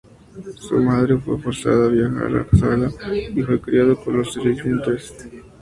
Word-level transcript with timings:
Su 0.55 0.77
madre 0.79 1.17
fue 1.19 1.37
forzada 1.39 1.85
a 1.85 1.89
viajar 1.89 2.35
a 2.51 2.57
Saga, 2.57 2.89
y 3.13 3.43
fue 3.43 3.61
criado 3.61 4.03
por 4.03 4.15
los 4.15 4.33
sirvientes. 4.33 5.13